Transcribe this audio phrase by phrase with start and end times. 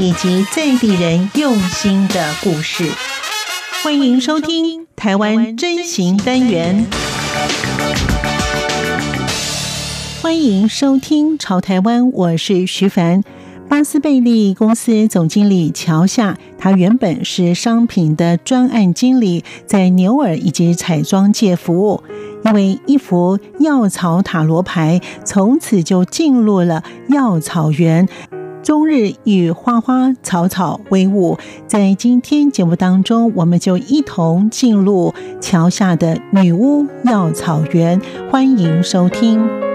[0.00, 2.88] 以及在地人用心的故事。
[3.82, 6.86] 欢迎收听《台湾真行单元》。
[10.22, 13.24] 欢迎收听《潮台湾》，我是徐凡。
[13.68, 22.04] 巴斯贝利公司总经理乔夏，他原本是商品的专案经理，在牛耳以及彩妆界服务。
[22.44, 28.08] 因为一幅药草塔罗牌，从此就进入了药草园，
[28.68, 31.38] 终日与花花草草为伍。
[31.66, 37.98] 在今天节目当中，我们就一同进入桥下的女巫药草园，
[38.30, 39.67] 欢迎收听。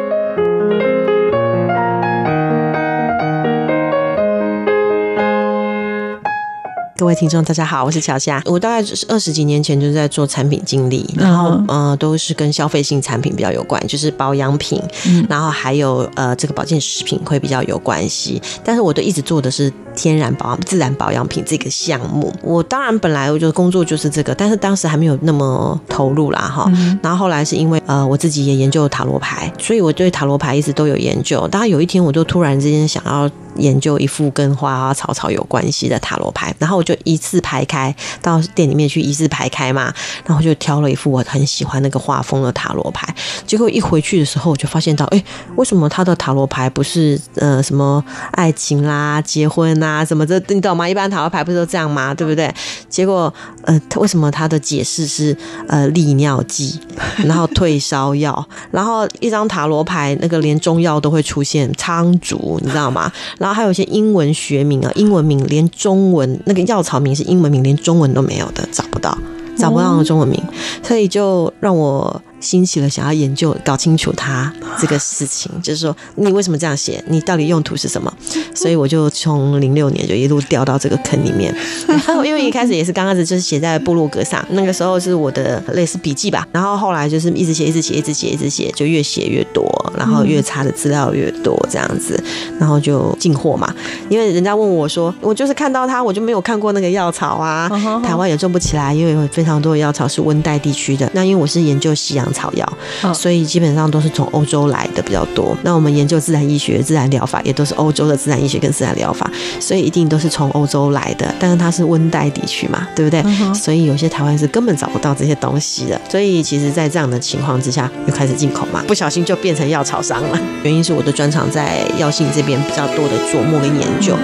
[7.04, 8.42] 各位听众，大家好，我是乔夏。
[8.46, 14.82] 我大概是二十几年前就是在做产品经理，然后呃都是跟消费性产品比较有关，就是保养品，
[15.28, 18.42] 然后还有呃这个保健食品会比较有关系。
[18.64, 22.34] 但是我都一直做的是天然保养、自然保养品这个项目。
[22.42, 26.72] 我当然本来我就工作就是这个，但是当时还没有那么投入啦哈。
[27.02, 31.48] 然后后来是因为呃我自己也研究塔罗牌，所以我对塔罗牌一直都有研究。
[31.48, 33.30] 当然有一天我就突然之间想要。
[33.58, 39.94] 研究一副跟花花草草有关系的塔罗牌，然后我就一字排开到店里面去一字排开嘛，
[40.26, 43.14] 然后就挑了一副我很喜欢那个画风的塔罗牌。
[43.46, 45.24] 结果一回去的时候，我就发现到，哎，
[45.56, 50.88] 为什么他的塔罗牌不是呃什么爱情啦、结婚啊什么的，你懂吗？
[50.88, 52.14] 一般塔罗牌不是都这样吗？
[52.14, 52.54] 对不对？
[52.90, 55.36] 结果呃，为什么他的解释是
[55.68, 56.80] 呃利尿剂，
[57.26, 63.12] 然后退烧药，然后一张塔罗牌那个连中药都会出现苍竹，你知道吗？
[63.38, 69.18] 然后还有一些英文学名啊，英文名连中文那个药草名是英文名，连中文都没有的，找不到，
[69.58, 70.42] 找不到中文名，
[70.82, 72.22] 所以就让我。
[72.44, 77.02] 兴起了想要研究、搞清楚它这个事情，就是说你为什么这样写？
[77.08, 78.14] 你到底用途是什么？
[78.54, 81.54] 所以我就从零六年就一路掉到这个坑里面。
[81.88, 86.48] 然后因为一开始也是刚开始就是写在部落格上，那个时候是我的类似笔记吧。
[86.52, 89.66] 然后后来就是一直写、一直写、一直写、一直写，就越写越多，
[89.98, 92.22] 然后越查的资料越多这样子，
[92.60, 93.74] 然后就进货嘛。
[94.10, 97.70] 因为人家问我说，我就是看到它，我就没有看过那个药草啊，
[98.04, 101.10] 台湾也种不起来，因为有非常多的药草是温带地区的。
[101.14, 102.78] 那因为我是研究西洋草药，
[103.14, 105.56] 所以基本上都是从欧洲来的比较多。
[105.64, 111.34] 那我们研究自然医学、自然疗法，也都是欧洲的自然医学跟自然疗法，所以一定都是从欧洲来的。
[111.40, 113.24] 但是它是温带地区嘛，对不对？
[113.54, 116.00] 所以有些台湾是根本找不到这些东西的。
[116.10, 120.40] 所以其实，在这样的情况之下，又开始进口嘛，不小心就变成药草商了。
[120.64, 124.16] 原因是我的专长在药性这边比较多的琢磨跟研究。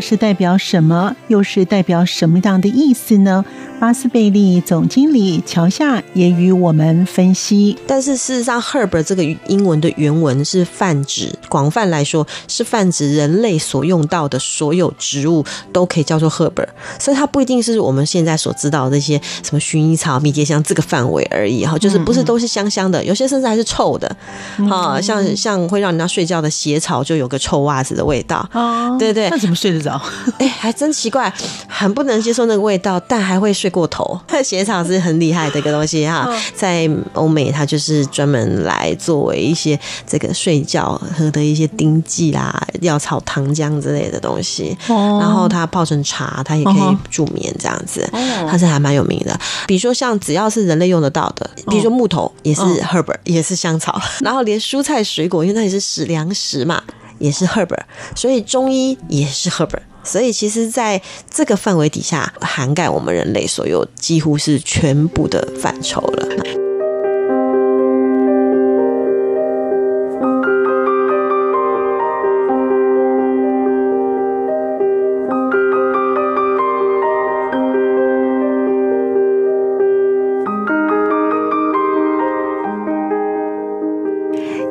[0.00, 1.14] 是代表什么？
[1.28, 3.44] 又是代表什么样的意思呢？
[3.78, 7.76] 巴斯贝利总经理乔夏也与我们分析。
[7.86, 16.66] 但是事实上，herb 这个英文的原文是泛指，广泛来说是泛指人类所用到的所有植物都可以叫做 herb，
[16.98, 24.16] 所以它不一定是我们现在所知道的那些什么薰衣草、迷迭香这个范围而已哈，就是不是都是香香的，有些甚至还是臭的，
[24.70, 30.00] 哈，像像会让人家睡觉的鞋草就有个臭袜子的味道，哦，对对，那怎么睡得着？
[30.38, 31.30] 哎，还真奇怪，
[31.68, 33.65] 很不能接受那个味道，但还会睡。
[33.66, 48.08] 睡过头，鞋草是很厉害的一个东西哈，在欧美它就是专门来作为一些这个睡觉喝的一些丁剂啦、药草糖浆之类的东西，然后它泡成茶，它也可以助眠这样子，
[48.48, 49.36] 它是还蛮有名的。
[49.66, 56.80] 比如说像只要是人类用得到的，比如说木头也是 herb，也是香草， 然后连蔬菜水果，因为那也是食粮食嘛，
[57.18, 57.76] 也是 herb，
[58.14, 59.70] 所以中医也是 herb。
[60.06, 66.26] 所以，其实，在这个范围底下，涵盖我们人类所有几乎是全部的范畴了。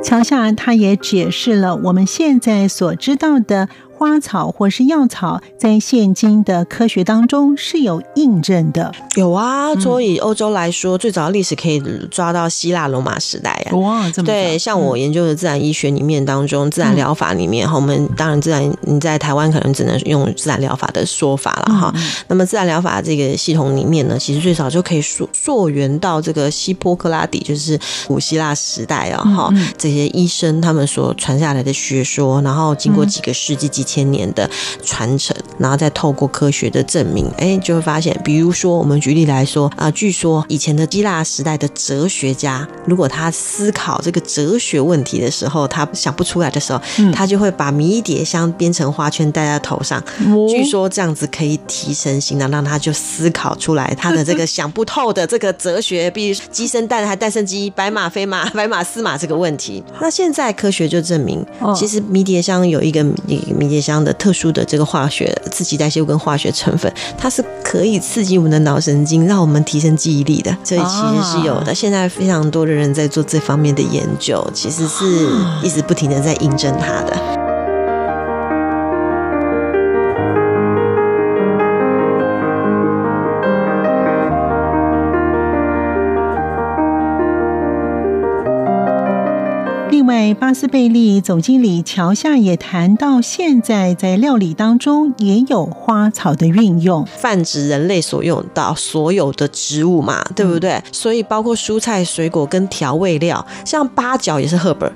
[0.03, 3.67] 乔夏他也解释了我们现在所知道的。
[4.05, 8.91] 花草或是药草，在现今的科学当中是有印证的。
[9.15, 11.81] 有啊，所以欧洲来说，嗯、最早的历史可以
[12.11, 13.75] 抓到希腊罗马时代啊。
[13.75, 21.91] 哇，这么对，像我研究的自然医学里面当中，嗯、自然疗法里面哈，我们当然自然你在台湾可能只能用自然疗法的说法了哈。
[21.95, 33.83] 嗯、那么自然疗法这个系统里面呢，其实最早就可以溯溯源到这个希波克拉底，就是古希腊时代啊哈，这些医生他们所传下来的学说，然后经过几个世纪几。
[33.85, 34.49] 千年的
[34.83, 46.81] 传承，然后再透过科学的证明，哎，就会发现，比如说我们举例来说啊，据说以前的希腊时代的哲学家，如果他思考这个哲学问题的时候，他想不出来的时候，
[47.13, 50.01] 他就会把迷迭香编成花圈戴在头上，
[50.49, 59.83] 据说这样子可以提神醒脑，让他就思考出来他的这个想不透的这个哲学，比如鸡生蛋还蛋生鸡，白马非马，白马司马这个问题。
[59.99, 61.45] 那现在科学就证明，
[61.75, 70.55] 其实迷迭香有一个迷迷迭香的特殊的这个化学刺激代谢物跟化学成分，它是可以刺激我们的脑神经，让我们提升记忆力的。
[70.63, 71.75] 所以其实是有的。
[71.75, 75.05] 现在非常多的人在做这方面的研究，其实是
[75.61, 77.34] 一直不停的在印证它的。
[90.33, 100.71] 巴斯贝利总经理乔夏也谈到，现在在料理当中也有花草的运用，泛指人类所用到所有的植物嘛，对不对？
[100.71, 104.89] 嗯、所以包括蔬菜、水果跟调味料，像八角也是 herb，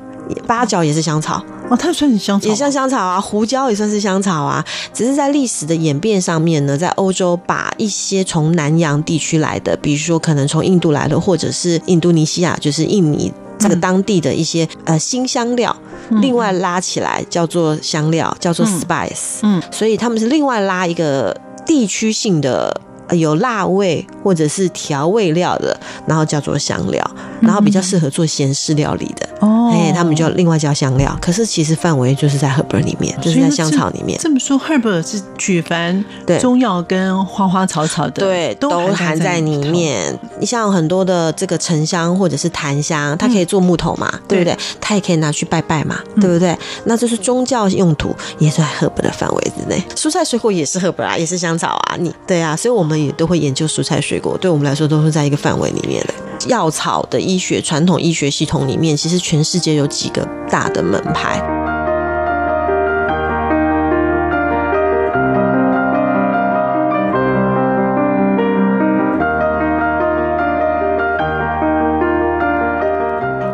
[0.48, 4.64] 八角也是香草哦，它算是香草，也像香草啊，胡椒也算是香草啊。
[4.94, 13.32] 只是在历史的演变上面呢，在欧洲把一些从南洋地区来的，比如说可能从印度来的，或者是印度尼西亚，就是印尼。
[13.60, 15.76] 这个当地的一些呃新香料，
[16.22, 21.36] 另外拉起来叫做香料，叫做 spice，嗯，所以他们是另外拉一个
[21.66, 29.28] 地区性的有辣味或者是调味料的，然后叫做香料，然后比较适合做咸式料理的。
[29.40, 34.20] 哦，哎，他们就另外叫香料，可是其实范围就是在 herb 里面，就是在香草里面。
[34.22, 36.04] 这么说，herb 是举凡
[36.40, 40.18] 中药跟花花草草的，对，都含在里面。
[40.40, 44.58] 你像很多的这个沉香或者是檀香，它可以做木头嘛，嗯、对不对？
[44.82, 46.50] 它也可以拿去拜拜嘛，对不对？
[46.52, 49.82] 嗯、那这是宗教用途，也是在 herb 的范围之内。
[49.96, 56.14] 蔬菜水果也是 herb 啊，也是香草啊，你对啊，所以我们也都会研究蔬菜水果，对我们来说都是在一个范围里面的。
[56.48, 61.59] 药草的医学，传统医学系统里面，其实全世界有几个大的门派。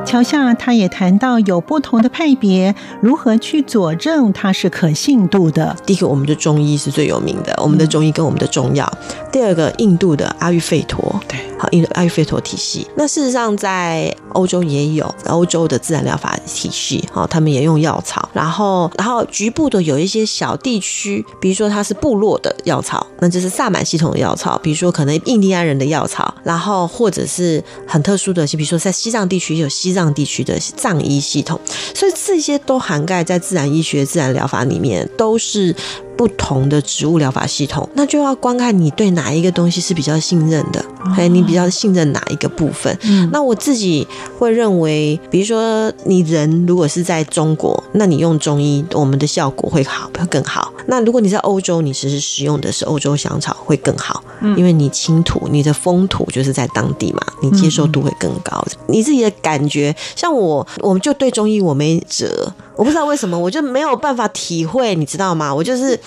[0.06, 5.75] 乔夏他也谈到有不同的派别，如何去佐证它是可信度的。
[5.86, 8.90] 第一个，我们的中医是最有名的，我们的中医跟我们的中药。
[9.30, 12.88] 第二个，印度的阿育吠陀，对，好，印度阿育吠陀体系。
[12.96, 18.30] 那事实上，在欧洲也有欧洲的自然疗法体系，好，他们也用药草。
[18.31, 30.05] 然后，然后局部的有一些小地区，比如说它是部落的药草，那就是萨满系统的药草，比如说可能印第安人的药草，然后或者是很特殊的，比如说在西藏地区有西藏。
[30.13, 31.60] 地区的藏医系统，
[31.94, 35.75] 所以这些都涵盖在自然医学、自然疗法里面，都是。
[36.18, 40.84] 不同的植物疗法系统，那就要观看你对哪一个东西是比较信任的，
[41.14, 42.98] 还有你比较信任哪一个部分。
[43.04, 44.08] 嗯，那我自己
[44.38, 50.72] 会认为，比如说你人如果是在中国，那你用中医，我们的效果会好，会更好。
[50.88, 54.24] 那如果你在欧洲，你其实使用的是欧洲香草会更好，
[54.56, 58.66] 因为你倾土，你的风土就是在当地嘛，你接受度会更高。
[58.88, 62.54] 你自己的感觉，像我，我们就对中医我没辙。
[62.75, 65.54] 我不知道为什么，我就没有办法体会，你知道吗？
[65.54, 66.00] 我就是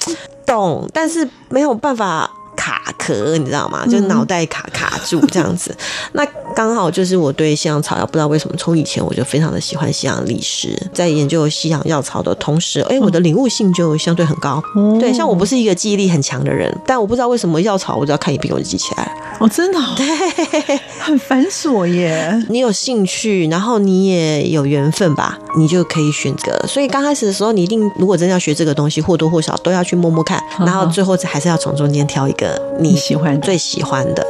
[0.47, 2.31] 懂，但是没有办法。
[2.61, 3.87] 卡壳，你知道吗？
[3.87, 5.71] 就脑袋卡卡住这样子。
[5.71, 5.77] 嗯、
[6.15, 14.61] 那刚好就是我对西洋草药不知道为什么，从以前我就非常的喜欢西洋历史，在研究西洋药草的同时，哎、欸，我的领悟性就相对很高。
[14.75, 19.13] 哦、对，像我不是一个记忆力很强的人，但我不知道为什么药草，我只要看一遍我就记起来了。
[19.41, 19.95] 哦，真的、哦？
[19.97, 20.07] 对，
[20.99, 22.45] 很繁琐耶。
[22.49, 26.59] 你有兴趣，然后你也有缘分吧，你就可以选择。
[26.67, 32.61] 所以刚开始的时候，你一定如果真的要学这个东西，或多或少都要去摸摸看，然后最后还是要从中间挑一个。
[32.81, 34.27] 你喜欢最喜欢的，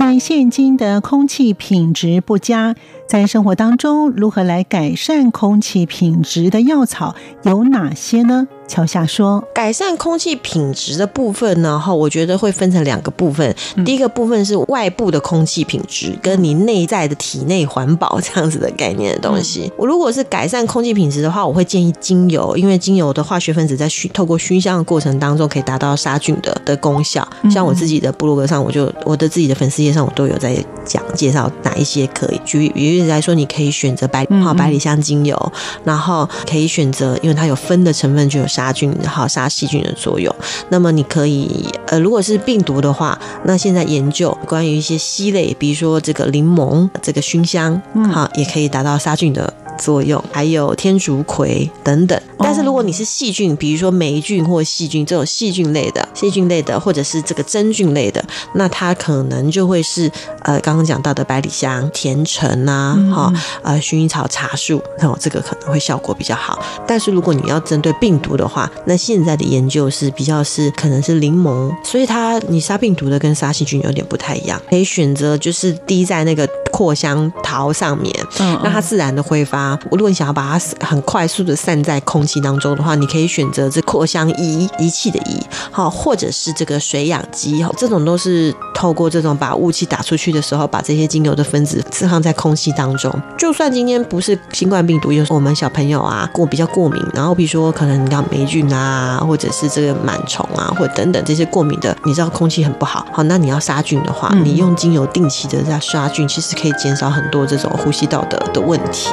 [0.00, 2.74] 在现今的空气品质不佳，
[3.06, 8.48] 在生活当中如何来改善空气品质的药草有哪些呢？
[8.70, 13.52] 乔夏说：“改善空气品质的部分呢，哈，我觉得会分成两个部分。
[13.84, 19.70] 第一个部分是外部的空气品质，跟你内在的体内环保这样子的概念的东西。
[19.76, 27.26] 我如果是改善空气品质的话，我会建议精油，因为精油的化学分子在熏透过熏香的过程当中，可以达到杀菌的的功效。
[27.50, 32.40] 像我自己的部落格上，我就我的自己的粉丝页上，我都有在讲介绍哪一些可以。
[32.44, 38.59] 举举例来说，你可以选择百好百里香精油，然后可以选择，因为它有酚的成分，就有杀。
[38.60, 40.34] 杀菌、好杀细菌的作用。
[40.68, 47.80] 那么你可以，呃，如果是病毒的话，那现在研究关于一些烯类，比如说这个柠檬、这个熏香，
[48.12, 49.54] 好，也可以达到杀菌的。
[49.80, 58.22] 作用还有天竺葵等等，但是如果你是细菌，比如说霉菌或细菌这种细菌类的、细菌类的，或者是这个真菌类的，
[58.54, 60.10] 那它可能就会是
[60.42, 66.62] 呃刚刚讲到的百里香、甜橙啊，哈、嗯、呃薰衣草、茶树，那这个可能会效果比较好。
[66.86, 76.46] 但是如果你要针对病毒的话，那现在的研究是比较是可能是柠檬，所以它你杀病毒的跟杀细菌有点不太一样，可以选择就是滴在那个
[76.80, 79.78] 扩香桃上面，嗯，让它自然的挥发。
[79.90, 85.38] 如果你想要把它很快速的散在空气当中的话，你可以选择这扩香仪仪器的仪，
[85.70, 93.14] 好，或者是这个水氧机，这种都是透过这种把雾气打出去的时候，把这些精油的分子释放在空气当中。
[93.36, 109.08] 就算今天不是新冠病毒，有时候我们小朋友啊过比较过敏，然后比如说可能你要霉菌啊，或者是这个螨虫啊，或等等这些过敏的，你知道空气很不好，好，那你要杀菌的话，你用精油定期的在杀菌，其实可以减少很多这种呼吸道的的问题。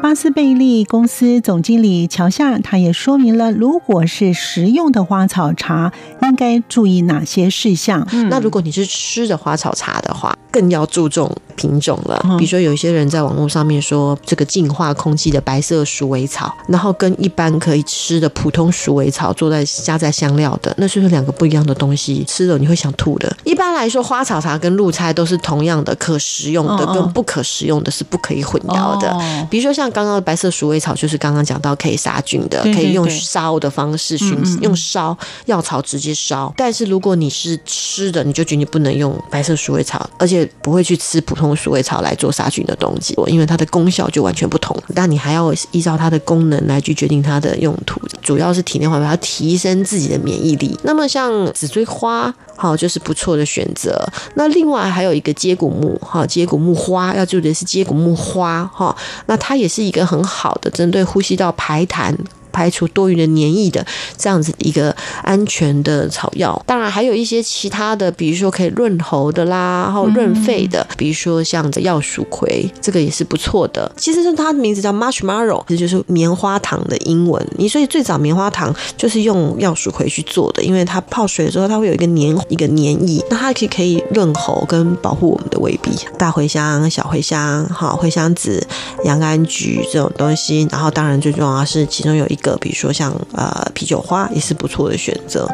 [0.00, 8.08] 巴斯贝利公司总经理乔夏，他也说明了，如果是食用的花草茶，应该注意哪些事项。
[8.12, 12.18] 嗯，那如果你是吃的花草茶的话，更要注重品种了。
[12.38, 22.24] 比如说，有一些人在网络上面说，这个净化空气的白色鼠尾草，然后跟一般可以吃的普通鼠尾草做在加在香料的，那是不是两个不一样的东西？
[22.26, 23.36] 吃了你会想吐的。
[23.44, 29.46] 一般来说，花草茶跟露菜都是同样的可食用的，跟不可食用的是不可以混淆的。
[29.50, 29.88] 比如说像。
[29.98, 36.52] 刚刚的白色鼠尾草就是刚刚讲到可以杀菌的，可以用烧的方式熏，用烧药草直接烧。
[36.56, 44.76] 但是如果你是吃的，你就绝对不能用白色鼠尾草，而且不会去吃普通鼠尾草来做杀菌的东西，因为它的功效就完全不同。
[44.94, 50.78] 但你还要依照它的功能来去决定它的用途，主要是体内环保，要提升自己的免疫力。
[50.82, 52.34] 那么像紫锥花。
[52.60, 54.04] 好，就是不错的选择。
[54.34, 58.92] 那另外还有一个接骨木，哈，接骨木花要注意的是接骨木花，哈，
[59.26, 62.12] 那它也是一个很好的针对呼吸道排痰。
[62.58, 63.86] 排除多余的黏液的
[64.16, 64.90] 这样子一个
[65.22, 73.88] 安全的草药，当然还有一些其他的，比如说可以润喉的啦，然后润肺的，比如说像这药蜀葵，这个也是不错的。
[73.96, 77.40] 其实是它的名字叫 marshmallow，这就是棉花糖的英文。
[77.56, 85.92] 你所以最早棉花糖就是用药蜀葵去做的，因为它泡水的时候它会有一个黏一个黏液，那它可以可以润喉跟保护我们的胃壁。
[86.18, 88.66] 大茴香、小茴香、好茴香籽、
[89.04, 92.47] 洋甘菊这种东西，然后当然最重要的是其中有一个。
[92.56, 95.48] 比如说像呃啤酒花也是不错的选择，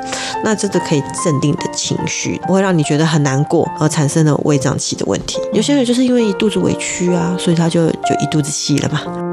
[0.45, 5.39] 那这个可以镇定你的情绪，不会让你觉得很难过而产生了胃胀气的问题。
[5.53, 9.24] 有些人就是因为一肚子委屈啊，所以他就就一肚子气了嘛。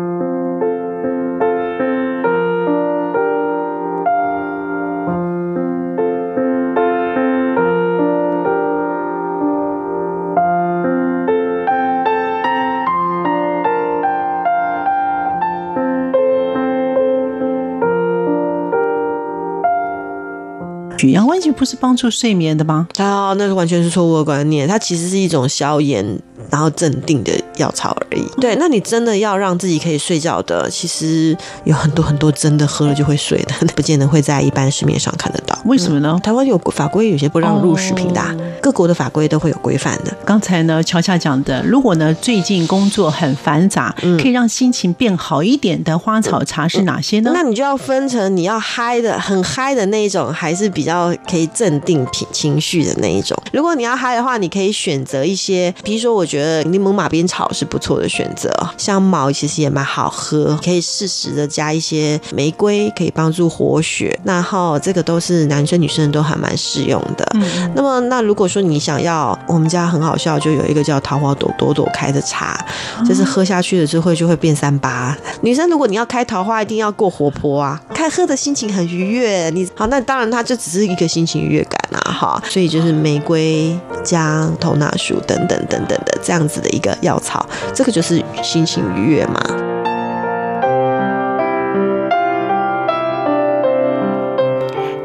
[21.51, 22.88] 不是帮助睡眠的吗？
[22.98, 26.05] 啊，那个完全是错误的观念，它其实是一种消炎
[26.50, 27.31] 然后镇定的
[27.62, 28.24] 药草而已。
[28.39, 35.58] 对，那你真的要让自己可以睡觉的，其实有很多很多真的喝了就会睡的， 不见得会在一般市面上看得到。
[35.65, 36.13] 为什么呢？
[36.15, 40.12] 嗯、台湾有法规，有些不让入食品的、啊，哦、各国的法规都会有规范的。
[40.25, 47.32] 刚才呢，乔乔讲的，如果呢最近工作很繁杂，嗯、可以让心情变好一点的花草茶是哪些呢？
[47.34, 53.38] 那你就要分成你要嗨的、很嗨的那一种，还是比较可以镇定情情绪的那一种。
[53.53, 64.17] 如果你要嗨的话，你可以选择一些，比如说我觉得柠檬马鞭草是不错的选择，香茅其实也蛮好喝，可以适时的加一些玫瑰，可以帮助活血。
[64.24, 65.41] 那后这个都是。
[65.51, 67.27] 男生女生都还蛮适用的。
[67.34, 72.63] 嗯，那么那如果说你想要，我们家很好笑，就有一个叫桃花朵朵朵开的茶，
[73.05, 75.17] 就是喝下去了之后就会变三八。
[75.41, 79.50] 女生如果你要开桃花，一定要过活泼啊，开喝的心情很愉悦。
[79.50, 82.43] 你好，那当然它就只是一个心情愉悦感啊，哈。
[82.48, 87.41] 所以就是玫瑰、加、头纳树等等等等的这样子的一个药草，
[87.74, 89.40] 这个就是心情愉悦嘛。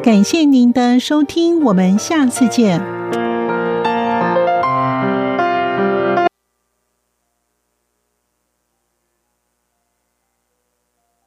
[0.03, 2.81] 感谢您的收听，我们下次见。